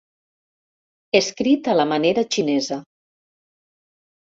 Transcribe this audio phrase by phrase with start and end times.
[1.19, 2.81] Escrit a la manera xinesa.